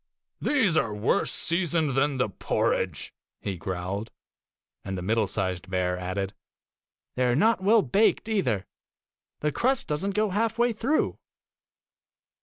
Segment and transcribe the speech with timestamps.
[0.41, 4.09] 'They are worse seasoned than the porridge,' he growled;
[4.83, 6.33] and the middle sized bear added,'
[7.15, 8.65] They are not well baked either.
[9.41, 11.19] The crust does n't go halfway through.